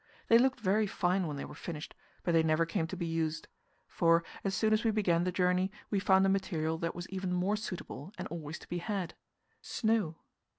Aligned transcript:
They 0.29 0.39
looked 0.39 0.59
very 0.61 0.87
fine 0.87 1.27
when 1.27 1.37
they 1.37 1.45
were 1.45 1.53
finished, 1.53 1.93
but 2.23 2.31
they 2.31 2.41
never 2.41 2.65
came 2.65 2.87
to 2.87 2.97
be 2.97 3.05
used; 3.05 3.47
for, 3.87 4.23
as 4.43 4.55
soon 4.55 4.73
as 4.73 4.83
we 4.83 4.89
began 4.89 5.25
the 5.25 5.31
journey, 5.31 5.71
we 5.91 5.99
found 5.99 6.25
a 6.25 6.29
material 6.29 6.79
that 6.79 6.95
was 6.95 7.07
even 7.09 7.31
more 7.31 7.55
suitable 7.55 8.11
and 8.17 8.27
always 8.29 8.57
to 8.57 8.67
be 8.67 8.79
had 8.79 9.13
snow. 9.61 10.15